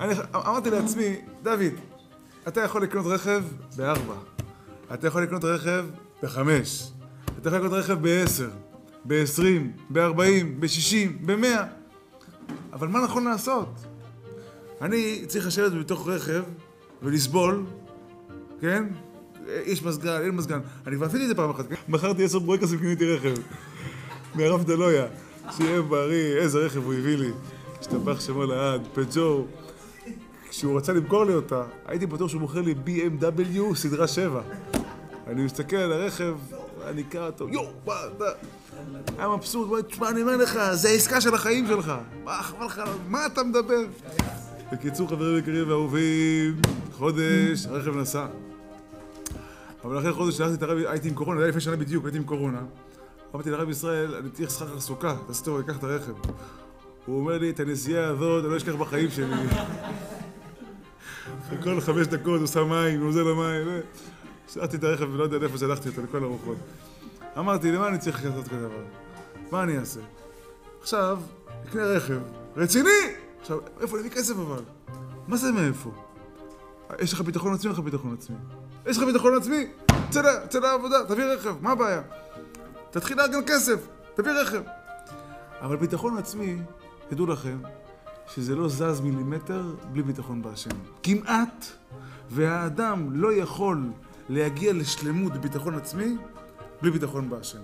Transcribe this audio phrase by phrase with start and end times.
[0.00, 1.74] אני אמרתי לעצמי, דוד,
[2.48, 3.44] אתה יכול לקנות רכב
[3.76, 4.14] בארבע,
[4.94, 5.84] אתה יכול לקנות רכב
[6.22, 6.90] בחמש,
[7.38, 8.50] אתה יכול לקנות רכב בעשר,
[9.04, 11.64] בעשרים, בארבעים, בשישים, במאה,
[12.72, 13.68] אבל מה נכון לעשות?
[14.82, 16.42] אני צריך לשבת בתוך רכב
[17.02, 17.64] ולסבול,
[18.60, 18.84] כן?
[19.64, 20.60] יש מזגן, אין מזגן.
[20.86, 21.68] אני כבר עשיתי את זה פעם אחת.
[21.68, 21.74] כן?
[21.88, 23.34] מכרתי עשר ברקסים וקניתי רכב.
[24.34, 25.06] מהרב דלויה.
[25.56, 27.30] שיהיה בריא, איזה רכב הוא הביא לי.
[27.80, 29.46] השתבח שמו לעד, פג'ו.
[30.50, 34.40] כשהוא רצה למכור לי אותה, הייתי בטוח שהוא מוכר לי BMW סדרה 7.
[35.26, 36.36] אני מסתכל על הרכב,
[36.86, 38.26] אני אקרא אותו, יואו, מה, מה?
[39.18, 41.92] היה מבסוט, הוא תשמע, אני אומר לך, זה העסקה של החיים שלך.
[42.24, 43.80] מה, חבל לך, מה אתה מדבר?
[44.72, 46.60] בקיצור, חברים יקרים ואהובים,
[46.92, 48.26] חודש, הרכב נסע.
[49.84, 52.18] אבל אחרי חודש שלחתי את הרבי, הייתי עם קורונה, זה היה לפני שנה בדיוק, הייתי
[52.18, 52.60] עם קורונה.
[53.34, 56.12] אמרתי לרב ישראל, אני צריך שכר סוכה, תעשי טוב, אני אקח את הרכב.
[57.06, 59.34] הוא אומר לי, את הנסיעה הזאת, אני לא אשכח בחיים שלי.
[61.62, 63.80] כל חמש דקות הוא שם מים, הוא עוזר למים.
[64.48, 66.56] שלחתי את הרכב ולא יודע לאיפה שלחתי אותו, לכל הרוחות.
[67.38, 68.84] אמרתי, למה אני צריך לעשות כזה דבר?
[69.50, 70.00] מה אני אעשה?
[70.80, 71.18] עכשיו,
[71.68, 72.18] אקנה רכב
[72.56, 72.90] רציני!
[73.40, 74.62] עכשיו, איפה להביא כסף אבל?
[75.28, 75.90] מה זה מאיפה?
[76.98, 78.36] יש לך ביטחון עצמי או לך ביטחון עצמי?
[78.86, 79.66] יש לך ביטחון עצמי?
[80.48, 82.02] צא לעבודה, תביא רכב, מה הבעיה?
[82.90, 84.62] תתחיל לארגן כסף, תביא רכב.
[85.60, 86.56] אבל ביטחון עצמי,
[87.08, 87.58] תדעו לכם,
[88.34, 90.70] שזה לא זז מילימטר בלי ביטחון בהשם.
[91.02, 91.66] כמעט,
[92.30, 93.90] והאדם לא יכול
[94.28, 96.16] להגיע לשלמות בביטחון עצמי
[96.82, 97.62] בלי ביטחון בהשם.